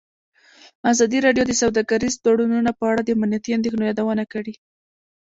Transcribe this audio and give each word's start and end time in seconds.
ازادي 0.91 1.19
راډیو 1.25 1.43
د 1.47 1.53
سوداګریز 1.61 2.13
تړونونه 2.23 2.71
په 2.79 2.83
اړه 2.91 3.01
د 3.03 3.09
امنیتي 3.17 3.49
اندېښنو 3.57 3.87
یادونه 3.89 4.23
کړې. 4.33 4.53